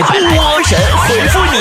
[0.00, 1.58] 来波神回复你。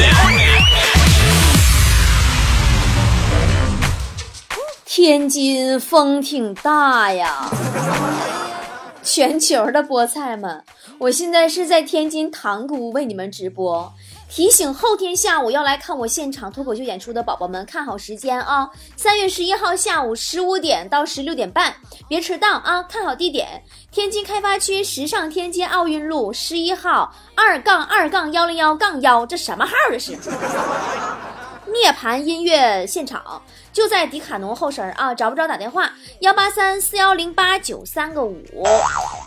[4.86, 7.50] 天津风挺大呀，
[9.02, 10.64] 全球的菠菜们，
[11.00, 13.92] 我现在是在天津塘沽为你们直播。
[14.30, 18.70] 提醒后天下午要来看我现场脱口秀演出的宝宝们，看好时间啊！
[18.96, 21.74] 三月十一号下午十五点到十六点半，
[22.08, 22.84] 别迟到啊！
[22.84, 30.18] 看好地点，天津开发区时尚天街奥运路十一号二杠二杠幺零幺杠幺，这什么号这是？
[31.74, 33.42] 涅槃音乐现场
[33.74, 35.92] 就在迪卡侬后身啊，找不着打电话
[36.22, 38.42] 幺八三四幺零八九三个五。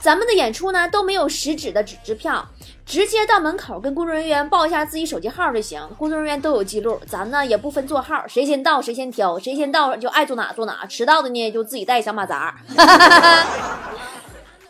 [0.03, 2.47] 咱们的演出呢都没有实质的纸支票，
[2.91, 7.01] 直接到门口跟工作人员报一下自己手机号就行，工作人员都有记录。
[7.07, 12.53] 咱呢也不分座号，谁先到谁先挑，谁先到就爱坐哪坐哪，迟到的呢就自己带小马扎。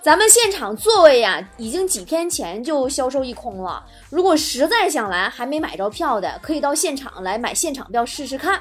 [0.02, 3.82] 咱们现场座位呀，已经几天前就销售一空了。
[4.10, 8.60] 如果实在想来还没买着票的，可以到现场来买现场票试试看，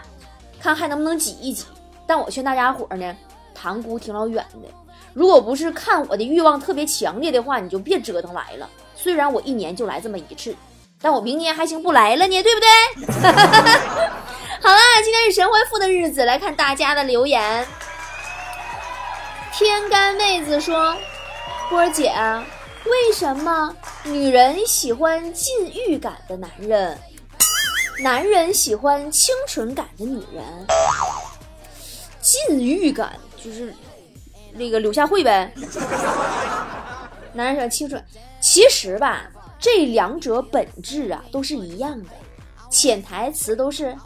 [0.61, 1.65] 看还能不能挤一挤。
[2.07, 3.13] 但我劝大家伙呢，
[3.53, 4.69] 塘沽挺老远的，
[5.13, 8.69] 如果不是看我的欲望特别强烈的话，你就别折腾来了。
[8.95, 10.55] 虽然我一年就来这么一次，
[11.01, 12.67] 但我明年还行不来了呢，对不对？
[14.61, 17.65] 好啦，今天是神回复的日子，来看大家的留言。
[19.53, 20.95] 天干妹子说。
[21.69, 22.11] 波儿姐，
[22.85, 23.71] 为什么
[24.03, 26.97] 女人喜欢禁欲感的男人，
[28.01, 30.43] 男人喜欢清纯感的女人？
[32.19, 33.71] 禁欲感就是
[34.53, 35.53] 那个柳下惠呗。
[37.33, 38.03] 男人说清纯，
[38.39, 42.09] 其实吧，这两者本质啊都是一样的，
[42.69, 43.97] 潜台词都是呀，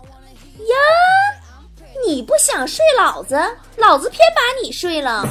[2.06, 3.40] 你不想睡老子，
[3.78, 5.26] 老子偏把你睡了。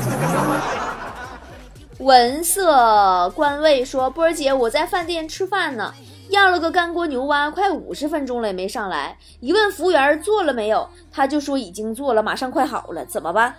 [1.99, 5.95] 文色官位说：“波儿姐，我在饭店吃饭呢，
[6.31, 9.17] 要了个干锅牛蛙，快五十分钟了也没上来。
[9.39, 13.55] 一问服务员做了没有，他就说已经做了，马上快好了，怎么办？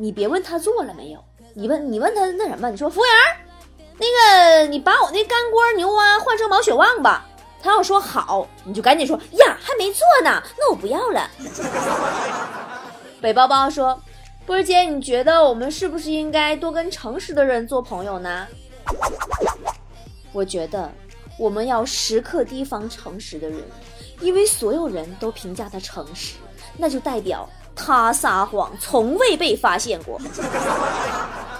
[0.00, 1.22] 你别问他做了没有，
[1.52, 3.12] 你问你问他那什么，你说服务员，
[3.98, 7.26] 那个你把我那干锅牛蛙换成毛血旺吧。
[7.62, 11.30] 他要说好，你就赶紧说呀，还没做呢，那我不要了。
[13.20, 14.00] 北包包说。”
[14.46, 18.48] 波儿姐，你觉得我们是不是应该多跟诚实的人做朋友呢？
[20.32, 20.90] 我觉得
[21.38, 23.60] 我们要时刻提防诚实的人，
[24.20, 26.34] 因为所有人都评价他诚实，
[26.76, 27.48] 那就代表
[27.80, 30.20] 他撒谎从未被发现过。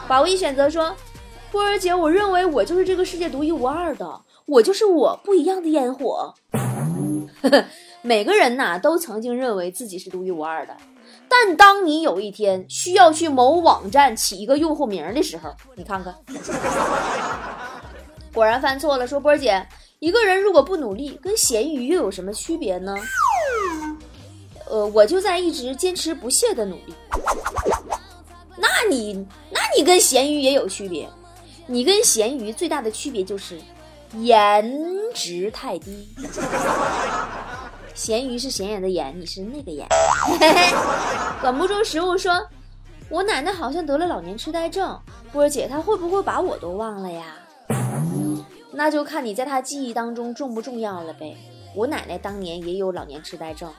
[0.06, 0.94] 宝一选择说
[1.50, 6.34] ：“波儿姐，我认为我就是这个世界独一无二的，我就是我不一样的烟火。
[8.02, 10.76] ”每个人呐，都曾经认为自己是独一无二的。
[11.28, 16.14] 但当你有一天需要去某网站起一个用户名的时候，你看看，
[18.32, 19.06] 果然犯错了。
[19.06, 19.66] 说波儿姐，
[19.98, 22.94] 一个人如果不努力，跟咸鱼又有什么区别呢？
[24.70, 26.94] 呃，我就在一直坚持不懈的努力。
[28.56, 31.08] 那你，那你跟咸鱼也有区别。
[31.66, 33.60] 你跟咸鱼最大的区别就是
[34.18, 34.72] 颜
[35.12, 36.08] 值太低。
[37.94, 39.86] 咸鱼是显眼的眼，你是那个眼。
[41.42, 42.46] 管不住食物说
[43.10, 44.98] ：“我奶奶好像得了老年痴呆症，
[45.32, 47.36] 波姐她会不会把我都忘了呀？”
[48.72, 51.36] 那就看你在她记忆当中重不重要了呗。
[51.74, 53.72] 我奶奶当年也有老年痴呆症，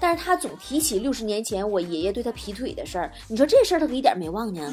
[0.00, 4.72] 但是她总提起六十年前我爷爷对她劈腿的事儿，你说这事儿她可一点没忘呢。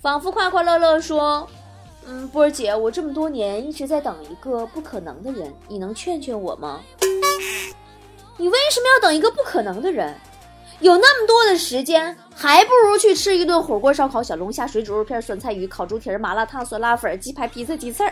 [0.00, 1.48] 仿佛快快乐乐说。
[2.06, 6.82] 嗯，波儿姐，我这么多年一直在等一个不可能的人，你能劝劝我吗？
[8.36, 10.14] 你为什么要等一个不可能的人？
[10.80, 18.04] 有那么多的时间，还不如去吃一顿火锅、烧烤、小龙虾、水煮肉片、酸菜鱼、烤猪蹄、麻辣烫、酸辣粉、鸡排、披萨、鸡翅。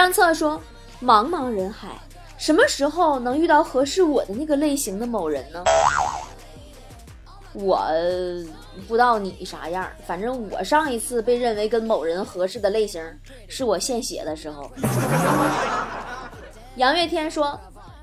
[0.00, 0.58] 张策说
[1.04, 1.88] ：“茫茫人海，
[2.38, 5.62] 什么时候能遇到合适我的那个类型的某人呢？”
[7.52, 7.86] 我
[8.88, 13.04] 不知道你啥样，反正我上一次被认为跟某人合适的类型，
[13.46, 14.70] 是我献血的时候。
[16.76, 17.60] 杨月天说：“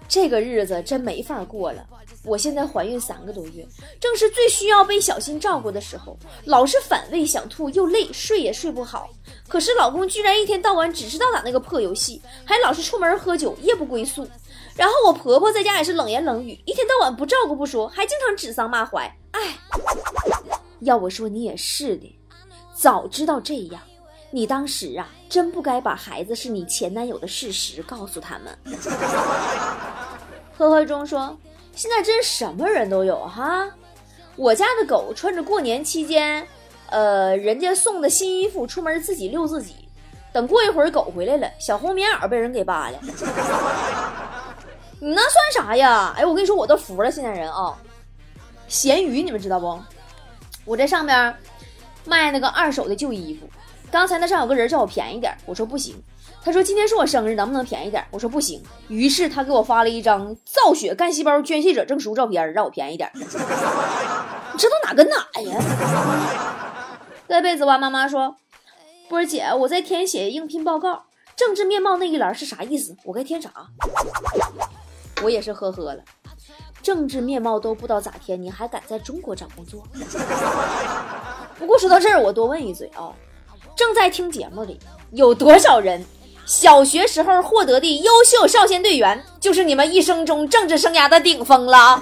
[0.07, 1.83] 这个日子真没法过了。
[2.23, 3.65] 我现在怀孕三个多月，
[3.99, 9.09] 正是最需要被小心照顾的时候，老是反胃想吐，又累，睡也睡不好。
[9.47, 14.27] 可是老公居然一天到晚只知道打那个破游戏，还老是出门喝酒，夜不归宿。
[14.75, 19.57] 然后我婆婆在家也是冷言冷语，一天到晚不照顾不说，还经常指桑骂槐。”哎，
[20.81, 22.19] 要我说你也是的，
[22.75, 23.81] 早知道这样，
[24.31, 28.57] 你当时啊，真不该把孩子是你前男友的事实告诉他们。
[30.57, 31.37] 呵呵中说，
[31.77, 33.69] 现在真什么人都有哈，
[34.35, 36.43] 我家的狗穿着过年期间
[36.89, 39.75] 呃，人家送的新衣服，出门自己遛自己。
[40.33, 42.99] 等过一会儿狗回来了，小红棉袄被人给扒了。
[44.99, 46.15] 你那算啥呀？
[46.17, 47.77] 哎，我跟你说，我都服了现在人啊。
[48.67, 49.79] 闲鱼你们知道不？
[50.65, 51.35] 我在上边
[52.05, 53.47] 卖那个二手的旧衣服。
[53.91, 55.95] 刚才那上有个人叫我便宜点，我说不行。
[56.47, 58.01] 他说今天是我生日，能不能便宜点？
[58.09, 58.63] 我说不行。
[58.87, 63.11] 于是他给我发了一张造血干细胞捐献者证书照片，让我便宜点。
[63.19, 63.21] 你
[64.57, 65.61] 这都哪跟哪呀？
[67.27, 68.37] 盖被子蛙妈妈说
[69.09, 71.03] ：“波儿姐，我在填写应聘报告，
[71.35, 72.95] 政治面貌那一栏是啥意思？
[73.03, 73.51] 我该填啥？”
[75.21, 76.01] 我也是呵呵了，
[76.81, 79.83] 政治面貌都不知道咋填，你还敢在中国找工作？
[81.59, 83.11] 不过说到这儿，我多问一嘴啊，
[83.75, 84.79] 正在听节目里
[85.11, 86.01] 有多少人
[86.47, 91.99] 小学时候获得的优秀少先队员，就是你们一生中政治生涯的顶峰了？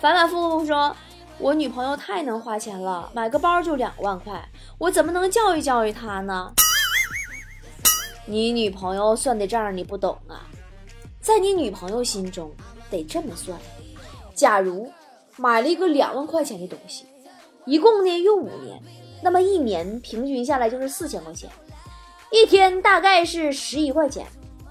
[0.00, 0.94] 反反复复说。
[1.38, 4.48] 我女朋友太能花钱了，买个包就两万块，
[4.78, 6.52] 我怎么能教育教育她呢？
[8.26, 10.46] 你女朋友算的账你不懂啊，
[11.20, 12.52] 在你女朋友心中
[12.90, 13.58] 得这么算：
[14.36, 14.92] 假如
[15.36, 17.06] 买了一个两万块钱的东西，
[17.64, 18.80] 一共呢用五年，
[19.20, 21.50] 那么一年平均下来就是四千块钱，
[22.32, 24.26] 一天大概是十一块钱，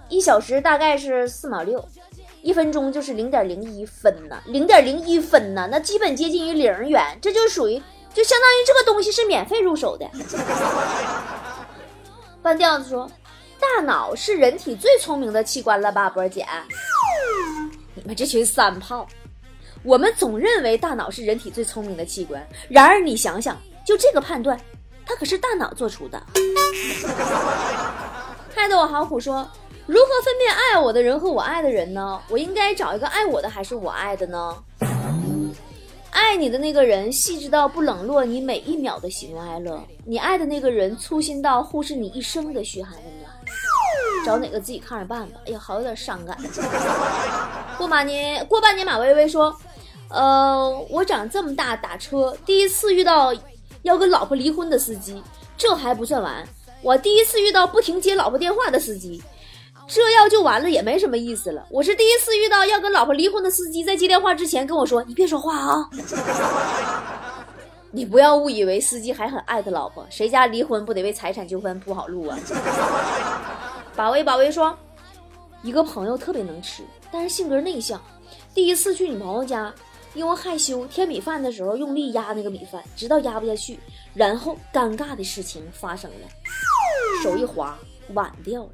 [0.09, 1.87] 一小时大概是四毛六。
[2.41, 7.79] 一分钟就是零点零一分呐，零点零一分呐，那基本接近于零元，这就属于
[8.11, 10.09] 就相当于这个东西是免费入手的。
[12.41, 13.07] 半吊子说
[13.61, 16.43] ：“大脑是人体最聪明的器官了吧，波儿姐？
[17.93, 19.07] 你们这群三炮，
[19.83, 23.55] 我们总认为大脑是人体最聪明的器官，然而你想想，
[23.85, 24.59] 就这个判断，
[25.11, 26.21] 它可是大脑做出的。”
[28.55, 29.45] 害得我好苦说。
[29.87, 32.21] 如何分辨爱我的人和我爱的人呢？
[32.29, 34.55] 我应该找一个爱我的还是我爱的呢？
[36.11, 43.29] 爱你的那个人细致到不冷落你每一秒的喜怒哀乐，你爱的那个人粗心到忽视你一生的嘘寒问暖。
[44.25, 45.39] 找哪个自己看着办吧。
[45.47, 46.37] 哎呀，好有点伤感。
[47.77, 49.53] 过马年过半年，马薇薇说
[50.09, 53.33] ：“呃，我长这么大打车第一次遇到
[53.83, 55.21] 要跟老婆离婚的司机，
[55.57, 56.47] 这还不算完，
[56.81, 59.21] 我第一次遇到不停接老婆电话的司机。”
[59.87, 61.65] 这要就完了也没什么意思了。
[61.69, 65.89] 我是第一次遇到要跟老婆离婚的司机，在接电话之前跟我说：“你别说话啊。
[67.91, 72.39] ”你不要误以为司机还很爱他老婆，谁家离婚不得为财产纠纷铺好路啊？
[73.97, 74.73] 宝威宝威说，
[75.61, 78.01] 一个朋友特别能吃，但是性格内向。
[78.53, 79.73] 第一次去女朋友家，
[80.13, 83.79] 因为害羞，添米饭的时候用力压那个米饭，直到压不下去，
[84.13, 86.27] 然后尴尬的事情发生了，
[87.23, 87.77] 手一滑。
[88.13, 88.71] 碗掉了，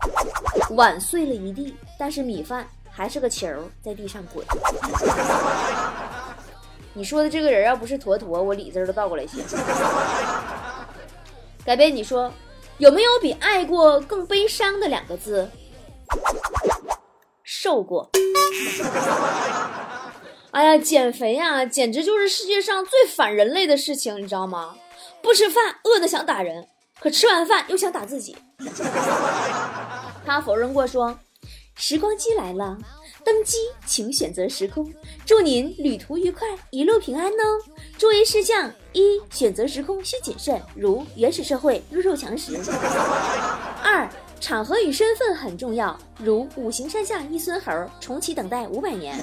[0.72, 3.48] 碗碎了一地，但是米饭还是个球
[3.84, 4.44] 在地上滚。
[6.94, 9.44] 你说的这个人要不是坨坨，我李字都倒过来写。
[11.63, 12.31] 改变你说，
[12.80, 15.48] 有没有比爱过更悲伤的两个字？
[17.44, 18.10] 受过。
[20.57, 24.75] 哎呀，减肥呀，简直就是世界上最反人类的事情，你知道吗？
[25.21, 26.68] 不吃饭，饿得想打人。
[27.00, 28.36] 可吃完饭又想打自己，
[30.25, 31.19] 他否认过说
[31.77, 32.75] ：“时光机来了，
[33.24, 34.92] 登机请选择时空，
[35.27, 37.62] 祝您旅途愉快，一路平安哦。
[38.00, 42.54] 注意事项：一、选择时空需谨慎，如原始社会弱肉强食；
[43.83, 44.09] 二、
[44.40, 49.16] 场合与身份很重要，如五行山下一孙猴，重启等待五百年；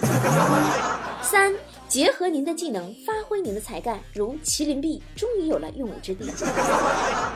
[1.22, 1.54] 三。
[1.86, 6.28] 结合您的技能，发挥您的才干，如麒麟臂终于有了用武之地。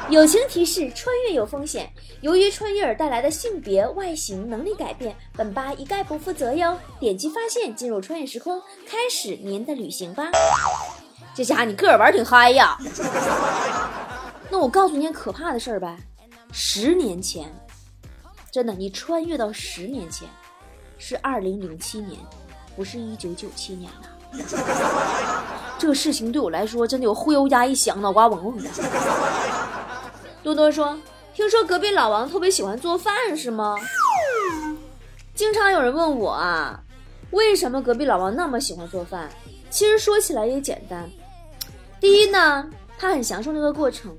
[0.08, 1.88] 友情提示：穿越有风险，
[2.22, 6.76] 由于穿越而带来的性别、外形、能力改变，本吧一概不负责哟。
[6.98, 10.28] 点击发现，进入穿越时空，开始您的旅行吧。
[11.34, 12.76] 这家伙你个儿玩挺嗨呀！
[14.50, 15.96] 那我告诉你件可怕的事儿呗，
[16.50, 17.44] 十年前，
[18.58, 20.28] 真的，你穿越到十年前，
[20.98, 22.18] 是二零零七年，
[22.74, 24.08] 不是一九九七年了。
[25.78, 28.68] 这个事情对我来说真的有忽悠家一响，脑瓜嗡嗡的。
[30.42, 30.98] 多多说
[31.32, 33.76] ：“听说隔壁老王特别喜欢做饭，是吗？”
[35.36, 36.82] 经常有人问我啊，
[37.30, 39.30] 为什么隔壁老王那么喜欢做饭？
[39.70, 41.08] 其实说起来也简单。
[42.00, 44.16] 第一呢，他很享受那个过程，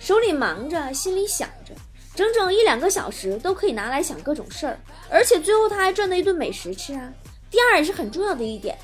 [0.00, 1.72] 手里忙着，心里想着，
[2.16, 4.76] 整整一两个小时都可以拿来想各种事儿，
[5.08, 7.12] 而且最后他还赚了一顿美食吃啊。
[7.48, 8.76] 第二也是很重要的一点。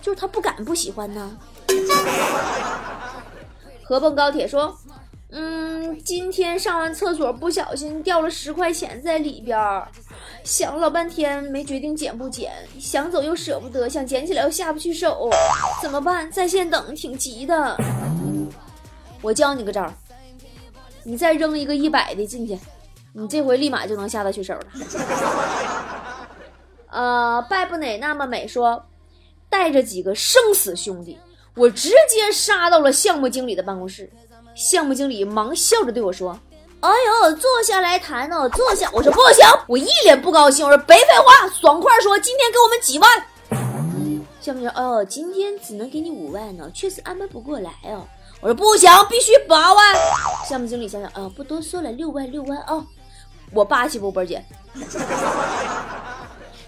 [0.00, 1.38] 就是他不敢不喜欢呢。
[3.82, 4.76] 河蹦高铁说
[5.32, 9.88] ：“嗯，今天上完厕所不小心掉了十块钱在里边儿，
[10.44, 15.30] 想了老半天没决定捡不捡，想走又舍不得，想捡起来又下不去手，
[15.80, 16.30] 怎么办？
[16.30, 17.74] 在线等，挺急的。
[19.22, 19.94] ”我教你个招儿，
[21.02, 22.58] 你再扔一个一百的进去，
[23.16, 24.60] 你这回立马就能下得去手了。
[26.90, 28.84] 呃，拜不哪那么美说，
[29.48, 31.16] 带着几个生死兄弟，
[31.54, 34.10] 我直接杀到了项目经理的办公室。
[34.56, 36.36] 项目经理忙笑着对我说
[36.80, 43.10] ：“哎呦，坐下来谈哦，坐下。”我说：“不行。”我一脸不高兴，我说：“别废话，爽快说，今天给我们几万。”
[44.42, 48.04] 项目经理：“哦，今天只能给你五万呢，确实安排不过来哦。”
[48.40, 49.94] 我说：“不行，必须八万。”
[50.48, 52.84] 项目经理想想：“啊，不多说了，六万，六万哦。”
[53.54, 54.44] 我霸气不，波儿姐？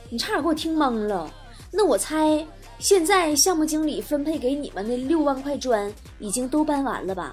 [0.09, 1.31] 你差点给我听懵了。
[1.73, 2.47] 那我猜。
[2.79, 7.33] 现在项目经理分配给你们的六万块砖已经都搬完了吧？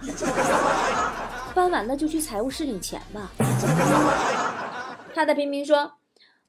[1.53, 3.29] 搬完了就去财务室领钱吧。
[5.13, 5.91] 他的平民说：“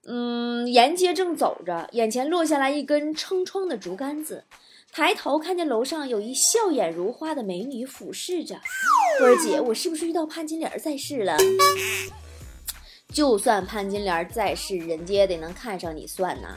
[0.07, 4.45] 嗯，沿街正走着，眼前落下来一根撑窗的竹竿子，
[4.93, 8.55] 抬头看见楼上有一笑眼如花的美女俯视着。
[9.19, 11.37] 波儿姐，我是不是遇到潘金莲在世了？
[13.15, 16.49] 就算潘金莲在世，人家也得能看上你算呐。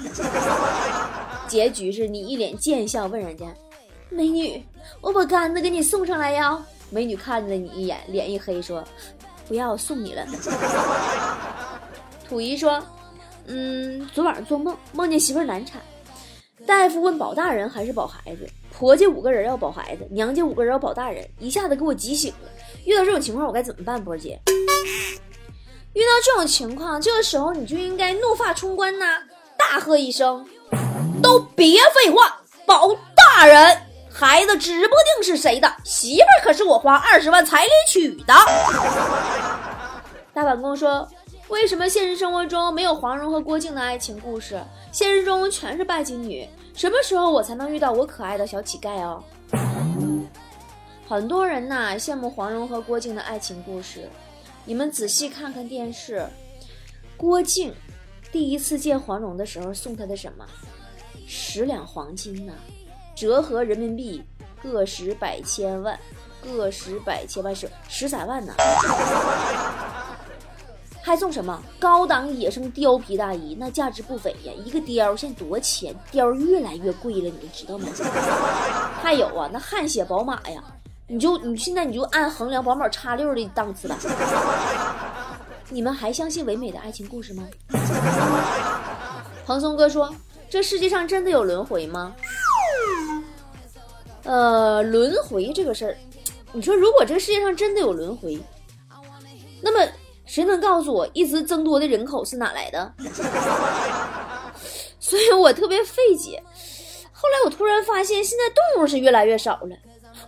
[1.48, 3.46] ”结局是你一脸贱笑问人家
[4.10, 4.62] ：“美女，
[5.00, 6.60] 我把杆子给你送上来呀。”
[6.90, 8.84] 美女看了你一眼，脸一黑说
[9.48, 10.26] ：“不要，送你了。”
[12.28, 12.84] 土姨说
[13.46, 15.80] ：“嗯，昨晚上做梦，梦见媳妇难产，
[16.66, 22.50] 大夫问保大人还是保孩子，婆家五个人要保孩子，娘家五个人要保大人，一下子给我急醒了。
[22.84, 24.04] 遇到这种情况我该怎么办？
[24.04, 24.40] 波姐，
[25.98, 29.18] 遇到这种情况，这个时候你就应该怒发冲冠呐，
[29.58, 30.46] 大喝一声。”
[31.24, 33.82] 都别废话，保大人，
[34.14, 38.34] 孩子指不定是谁的，媳妇儿可是我花二十万彩礼娶的。
[40.36, 41.08] 大板公说
[41.50, 44.62] ：“为什么现实生活中没有黄蓉和郭靖的爱情故事？
[44.92, 46.48] 现实中全是拜金女。
[46.76, 49.24] 什么时候我才能遇到我可爱的小乞丐哦？”
[51.10, 54.08] 很多人呐羡慕黄蓉和郭靖的爱情故事，
[54.68, 56.28] 你们仔细看看电视，
[57.16, 57.74] 郭靖
[58.34, 60.46] 第一次见黄蓉的时候送她的什么？
[61.26, 62.52] 十两黄金呢，
[63.16, 64.22] 折合人民币
[64.62, 65.98] 个十百千万，
[66.44, 68.54] 个十百千万是十三万呢。
[71.02, 73.56] 还送什么高档野生貂皮大衣？
[73.58, 75.96] 那价值不菲呀，一个貂现在多少钱？
[76.12, 77.88] 貂越来越贵了，你们知道吗？
[79.02, 80.62] 还有啊，那汗血宝马呀，
[81.08, 83.98] 你就你现在你就按衡量宝马叉六的档次吧。
[85.70, 87.48] 你们还相信唯美的爱情故事吗？
[89.46, 90.14] 蓬松哥说。
[90.50, 92.16] 这世界上真的有轮回吗？
[94.24, 95.98] 呃，轮回这个事儿，
[96.54, 98.40] 你说如果这世界上真的有轮回，
[99.62, 99.92] 那么
[100.26, 102.94] 谁能告诉我一直增多的人口是哪来的？
[105.02, 106.42] 所以我特别费解。
[107.12, 109.76] 后来我突然发现，现在动物是越来越少了，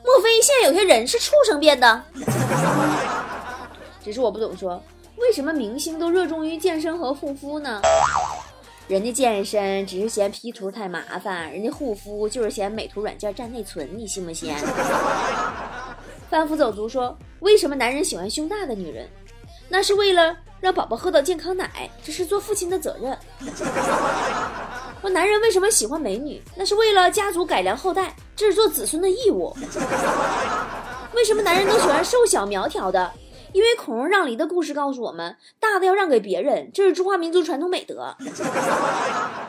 [0.03, 2.03] 莫非现在有些人是畜生变的？
[4.03, 4.81] 只是我不懂，说
[5.17, 7.81] 为什么明星都热衷于健身和护肤呢？
[8.87, 14.55] 人家健身只是嫌 P 图太麻烦，人家护肤就是嫌美图软件占内存，你信不信？
[16.29, 19.07] 贩夫走卒说：“为什么男人喜欢胸大的女人？
[19.67, 23.17] 那是为了让宝宝喝到健康奶，这是做父亲的责任。
[25.01, 26.41] ”说男人为什么喜欢美女？
[26.55, 29.55] 那是为了家族改良后代，这是做子孙的义务。
[31.15, 33.11] 为什么男人都喜欢瘦小苗条的？
[33.51, 38.15] 因为孔融让梨的故事告诉我们，大的要让给别人，这是中华民族传统美德。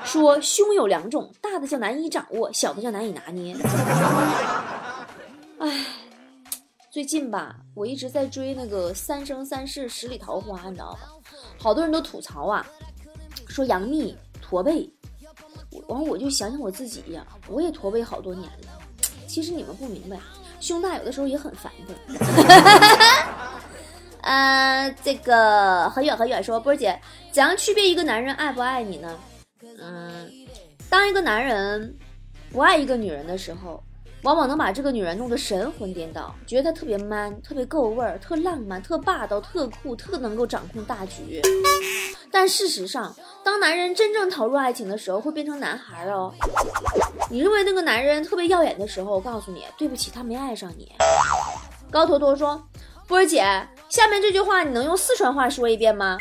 [0.05, 3.55] 说胸有两种，大的叫难以掌握，小的叫难以拿捏。
[5.59, 5.85] 哎，
[6.91, 11.01] 最近吧，我一直在追那个《三生三世十里桃花》，你知道吗？
[11.59, 12.65] 好多人都吐槽啊，
[13.49, 14.91] 说杨幂驼背。
[15.87, 18.79] 完，我就想想我自己呀，我也驼背好多年了。
[19.27, 20.19] 其实你们不明白，
[20.61, 21.95] 胸大有的时候也很烦的。
[24.23, 27.01] 呃，这个很远很远说，波儿姐，
[27.31, 29.19] 怎样区别一个男人爱不爱你呢？
[29.81, 30.31] 嗯，
[30.89, 31.97] 当一个男人
[32.51, 33.83] 不爱一个女人的时候，
[34.23, 41.41] 往往能把这个女人弄得神魂颠倒，觉得她特别 man，特别够味儿，特浪漫，特霸道，特酷，特能够掌控大局。
[42.31, 46.33] 但事实上，当男人真正投入爱情的时候，会变成男孩哦。
[47.31, 50.93] 你认为那个男人特别耀眼的时候，我告诉你，对不起，他没爱上你。
[51.91, 52.63] 高坨坨说。
[53.09, 53.43] 波儿姐，
[53.89, 56.17] 下面这句话你能用四川话说一遍吗？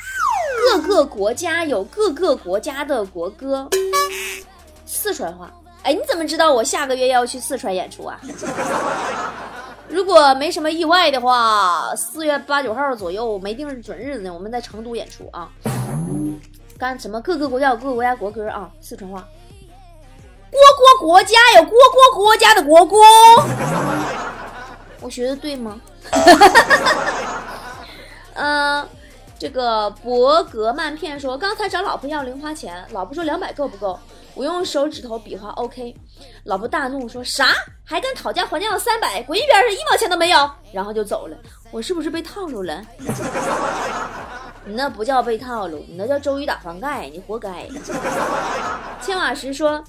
[0.71, 3.69] 各个国家有各个国家的国歌。
[4.87, 5.53] 四川话，
[5.89, 8.21] 哎，你怎么知道我下个月要去四川演出啊？
[9.89, 15.49] 如果没什么意外的话，四月八九号左右没定准日子呢，我们在成都演出啊。
[16.77, 17.19] 干什么？
[17.21, 19.27] 各个国家有各个国家国歌啊，四川话。
[20.51, 20.59] 国
[20.99, 22.97] 国国家有国国国家的国歌。
[25.01, 25.81] 我学的对吗？
[28.35, 28.87] 嗯，
[29.39, 33.99] 这个博格曼片说，刚才找老婆要零花钱，老婆说两百够不够？
[34.39, 35.93] 我用手指头比划 OK，
[36.45, 37.49] 老婆大怒说啥？
[37.83, 39.21] 还敢讨价还价要三百？
[39.23, 40.49] 滚一边去，一毛钱都没有！
[40.71, 41.35] 然后就走了。
[41.71, 42.81] 我是不是被套路了？
[44.63, 47.67] 你那不叫被套路，你那叫周瑜打黄盖，你活该。
[49.01, 49.83] 千瓦石说，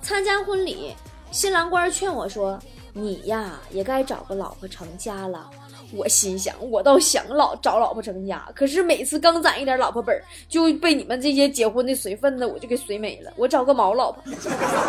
[0.00, 0.94] 参加婚礼，
[1.32, 2.56] 新郎官劝我说，
[2.92, 5.50] 你呀也该找个老婆成家了。
[5.92, 13.32] 我心想，我倒想老找老婆成家，可是每次刚攒一点老婆本就被你们这些结婚的随份子我就给随没了。
[13.36, 14.22] 我找个毛老婆！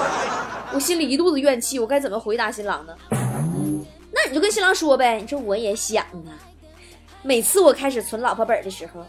[0.74, 2.96] 我心里一肚子怨气，我该怎么回答新郎呢？
[4.12, 6.34] 那你就跟新郎说呗，你说我也想啊。
[7.22, 9.06] 每次我开始存老婆本的时候，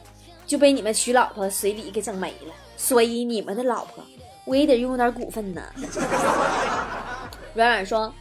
[0.46, 4.04] 就被你们娶老婆随礼给整没了，所以你们的老婆
[4.44, 5.62] 我也得拥有点股份呢。
[7.54, 8.12] 软软说。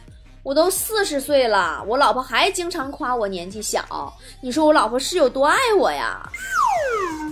[0.48, 4.10] 我都四十岁了，我老婆还经常夸我年纪小。
[4.40, 6.26] 你说我老婆是有多爱我呀？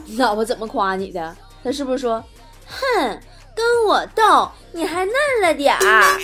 [0.05, 1.35] 你老婆怎么夸你的？
[1.65, 2.23] 她是不是说，
[2.67, 3.19] 哼，
[3.55, 6.21] 跟我斗，你还嫩了点儿？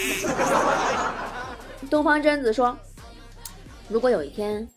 [1.88, 2.76] 东方贞子说，
[3.88, 4.68] 如果有一天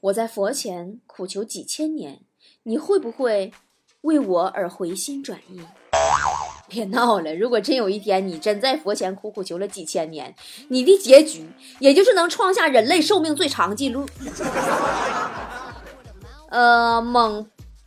[0.00, 2.22] 我在佛前苦求几千年，
[2.64, 3.52] 你会不会
[4.00, 5.60] 为我而回心转意？
[6.70, 7.34] 别闹了！
[7.34, 10.32] 如果真有一天你真在佛前苦苦求了几千年，
[10.68, 11.46] 你的结局
[11.80, 14.06] 也就是能创下人类寿命最长记录。
[16.48, 17.44] 呃，蒙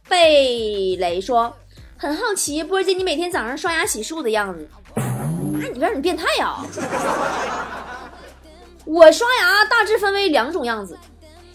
[0.09, 1.55] 贝雷说，
[1.97, 4.69] 很好奇波姐你每天早上刷牙洗漱的样子。
[4.95, 6.57] 哎，你别你变态呀！
[8.85, 10.99] 我刷牙大致分为两种样子，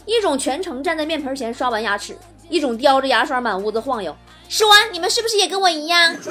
[0.07, 2.17] 一种全程站在面盆前刷完牙齿，
[2.49, 4.17] 一种叼着牙刷满屋子晃悠。
[4.49, 6.17] 说，你们是不是也跟我一样？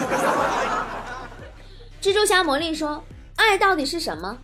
[2.01, 3.03] 蜘蛛侠魔力说
[3.37, 4.37] ：“爱到底是什么？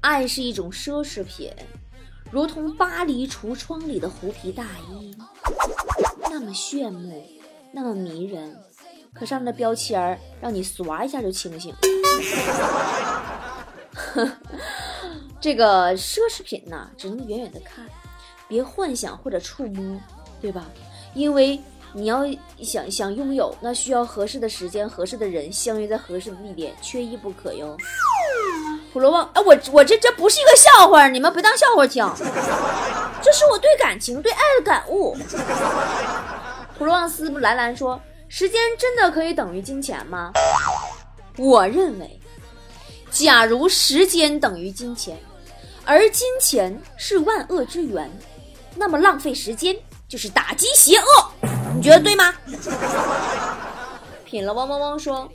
[0.00, 1.52] 爱是一种奢侈品，
[2.30, 5.16] 如同巴黎橱窗里的狐皮大衣，
[6.30, 7.26] 那么炫目，
[7.72, 8.56] 那么迷人，
[9.14, 11.74] 可上面的标签儿让你唰一下就清醒。
[15.40, 17.86] 这个奢侈品呐，只能远远的看，
[18.48, 20.00] 别幻想或者触摸，
[20.40, 20.64] 对吧？
[21.14, 21.60] 因为。”
[21.96, 22.24] 你要
[22.60, 27.76] 想想拥有，那需要合适的时间、合适的人相约在合适的地点，缺一不可哟。
[28.92, 32.04] 普罗旺，哎，我我这这不是一个笑话，你们别当笑话听，
[33.22, 35.16] 这是我对感情、对爱的感悟。
[36.76, 40.32] 普罗旺斯兰兰说：“时间真的可以等于金钱吗？”
[41.38, 42.20] 我认为，
[43.10, 45.16] 假如时间等于金钱，
[45.84, 48.10] 而金钱是万恶之源，
[48.74, 49.76] 那么浪费时间
[50.08, 51.53] 就是打击邪恶。
[51.74, 52.32] 你觉得对吗？
[54.24, 55.28] 品了汪汪汪说，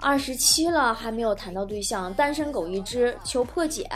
[0.00, 3.88] 二十七了还没有谈到对象，单身狗一只，求破解。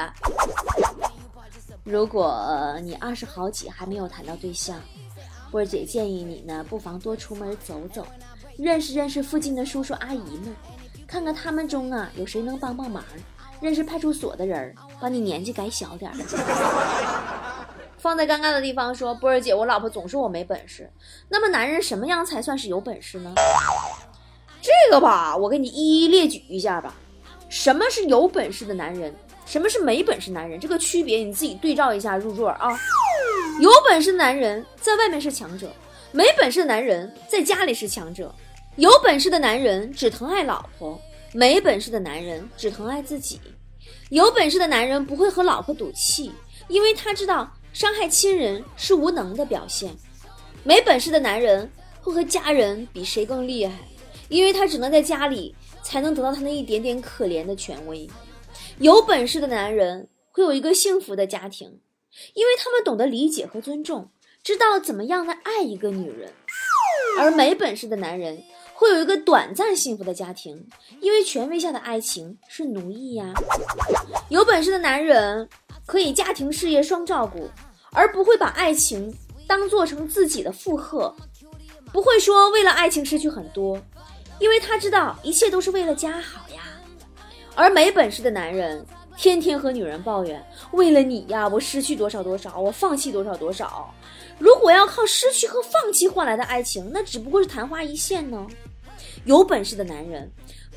[1.82, 4.80] 如果你二十好几还没有谈到对象，
[5.50, 8.06] 波儿姐建议你呢，不妨多出门走走，
[8.56, 10.54] 认识认识附近的叔叔阿姨们，
[11.06, 13.04] 看看他们中啊有谁能帮帮忙，
[13.60, 16.16] 认识派出所的人，把你年纪改小点儿。
[18.04, 20.92] 放在尴尬的地方说：“波儿姐，我老婆总说我没本事。
[21.30, 23.32] 那么男人什么样才算是有本事呢？
[24.60, 26.94] 这个吧，我给你一一列举一下吧。
[27.48, 29.16] 什么是有本事的男人？
[29.46, 30.60] 什么是没本事男人？
[30.60, 32.78] 这个区别你自己对照一下入座啊。
[33.58, 35.72] 有本事的男人在外面是强者，
[36.12, 38.34] 没本事的男人在家里是强者。
[38.76, 41.00] 有本事的男人只疼爱老婆，
[41.32, 43.40] 没本事的男人只疼爱自己。
[44.10, 46.30] 有本事的男人不会和老婆赌气，
[46.68, 49.92] 因为他知道。”伤害亲人是无能的表现，
[50.62, 51.68] 没本事的男人
[52.00, 53.76] 会和家人比谁更厉害，
[54.28, 58.08] 因为他只能在家里才能得到他那一点点可怜的权威。
[58.78, 61.80] 有本事的男人会有一个幸福的家庭，
[62.34, 64.08] 因为他们懂得理解和尊重，
[64.44, 66.30] 知道怎么样的爱一个女人；
[67.18, 68.40] 而没本事的男人
[68.72, 70.64] 会有一个短暂幸福的家庭，
[71.00, 73.34] 因为权威下的爱情是奴役呀。
[74.28, 75.48] 有本事的男人。
[75.86, 77.50] 可以家庭事业双照顾，
[77.92, 79.14] 而不会把爱情
[79.46, 81.14] 当做成自己的负荷，
[81.92, 83.80] 不会说为了爱情失去很多，
[84.38, 86.62] 因为他知道一切都是为了家好呀。
[87.54, 88.84] 而没本事的男人
[89.16, 93.94] 天天和女人抱怨，为了你呀，我失去多少多少，我放弃多少多少。
[94.38, 98.44] 如果要靠失去和放弃换来的爱情，那只不过是昙花一现呢。
[99.24, 100.28] 有本事的男人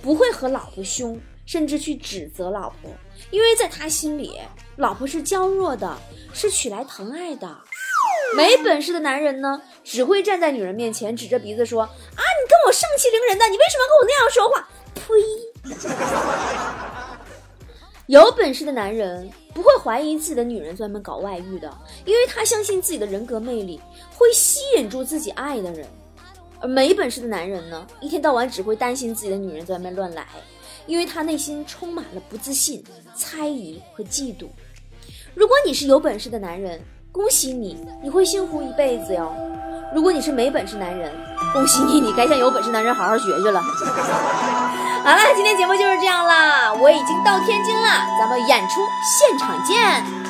[0.01, 2.91] 不会和老婆凶，甚至去指责老婆。
[3.31, 4.39] 因为在他心里，
[4.77, 5.97] 老婆是娇弱的，
[6.33, 7.57] 是娶来疼爱的。
[8.35, 15.03] 没本事的男人呢，只会站在女人面前指着鼻子说：“啊，你跟我盛气凌人的，你为什么跟我那样说话？”呸！
[18.07, 23.79] 有本事的男人不会怀疑自己的女人专门搞外遇的，因为他相信自己的人格魅力
[24.17, 25.87] 会吸引住自己爱的人。
[26.59, 30.25] 而没本事的男人呢，一天到晚只会担心自己的女人在外面乱来，
[30.88, 34.47] 因为他内心充满了不自信、猜疑和嫉妒。
[35.36, 39.32] 如果你是有本事的男人，恭喜你，你会幸福一辈子哟。
[39.93, 41.12] 如果你是没本事男人，
[41.54, 43.62] 恭喜你，你该向有本事男人好好学学了。
[45.04, 48.82] 好了，今天节目就是这样啦，我已经到天津了，咱们演出
[49.19, 50.26] 现场见。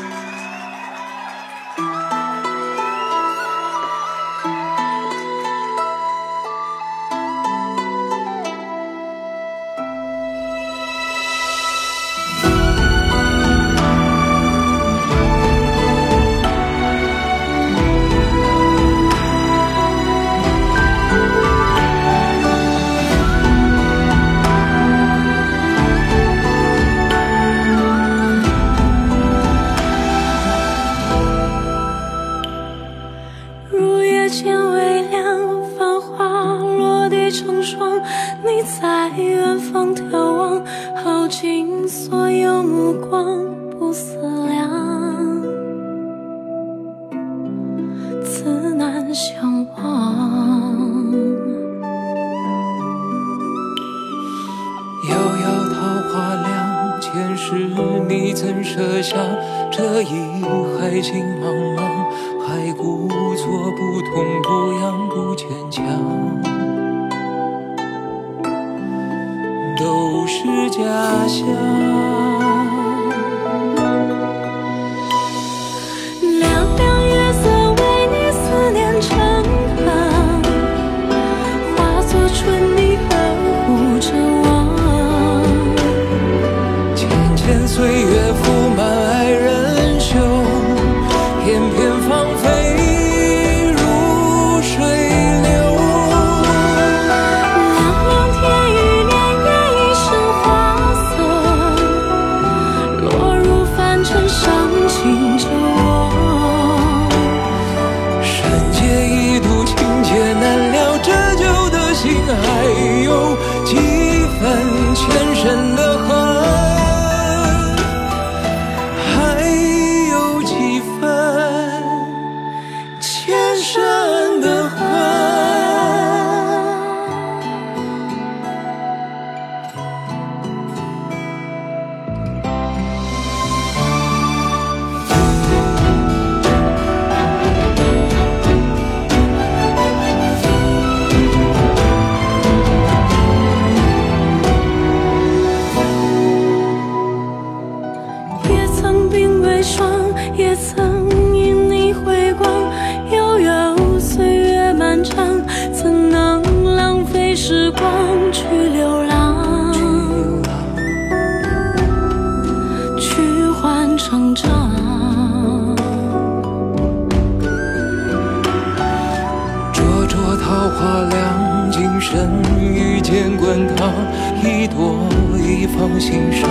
[174.43, 176.47] 一朵一放心上，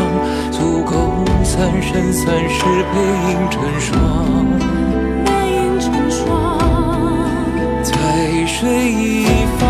[0.50, 2.96] 足够三生三世背
[3.30, 3.94] 影成双。
[5.24, 6.24] 背影成双，
[7.82, 7.92] 在
[8.46, 9.24] 水一
[9.58, 9.64] 方。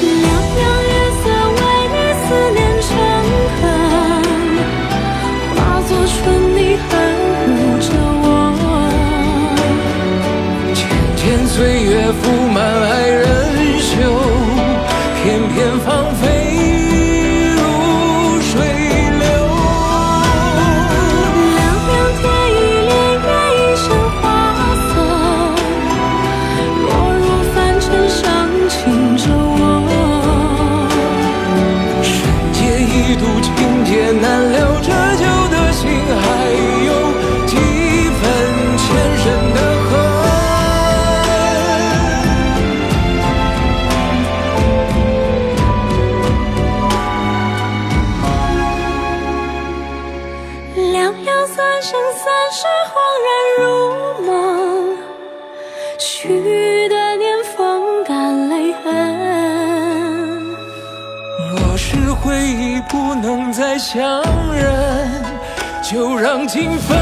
[0.00, 0.24] 凉
[0.56, 1.24] 凉月色
[1.56, 1.60] 为
[1.92, 2.88] 你思念成
[3.60, 3.62] 河，
[5.54, 6.18] 化作春
[6.54, 6.58] 泥
[6.88, 6.90] 呵
[7.46, 7.48] 护
[7.80, 7.88] 着
[8.22, 8.24] 我。
[10.74, 10.78] 渐
[11.16, 11.90] 渐岁月
[12.22, 12.94] 覆满爱
[33.16, 33.69] 度
[66.52, 66.99] 情分